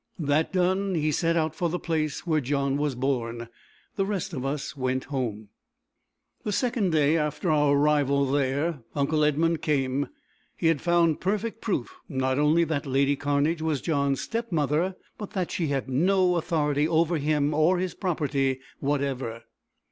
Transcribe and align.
That 0.17 0.51
done, 0.51 0.95
he 0.95 1.11
set 1.11 1.37
out 1.37 1.53
for 1.53 1.69
the 1.69 1.77
place 1.77 2.25
where 2.25 2.41
John 2.41 2.75
was 2.77 2.95
born. 2.95 3.49
The 3.97 4.05
rest 4.07 4.33
of 4.33 4.43
us 4.43 4.75
went 4.75 5.03
home. 5.03 5.49
The 6.43 6.51
second 6.51 6.89
day 6.91 7.17
after 7.17 7.51
our 7.51 7.75
arrival 7.77 8.25
there, 8.25 8.79
uncle 8.95 9.23
Edmund 9.23 9.61
came. 9.61 10.07
He 10.57 10.65
had 10.69 10.81
found 10.81 11.19
perfect 11.21 11.61
proof, 11.61 11.97
not 12.09 12.39
only 12.39 12.63
that 12.63 12.87
lady 12.87 13.15
Cairnedge 13.15 13.61
was 13.61 13.79
John's 13.79 14.21
step 14.21 14.51
mother, 14.51 14.95
but 15.19 15.33
that 15.33 15.51
she 15.51 15.67
had 15.67 15.87
no 15.87 16.35
authority 16.35 16.87
over 16.87 17.19
him 17.19 17.53
or 17.53 17.77
his 17.77 17.93
property 17.93 18.59
whatever. 18.79 19.43